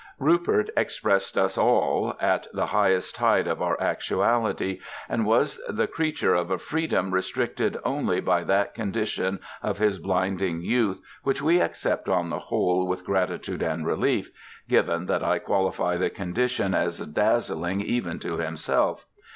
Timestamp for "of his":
9.61-9.99